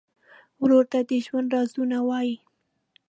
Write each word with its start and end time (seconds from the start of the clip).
ورور 0.61 0.85
ته 0.91 0.99
د 1.09 1.11
ژوند 1.25 1.47
رازونه 1.55 1.97
وایې. 2.07 2.35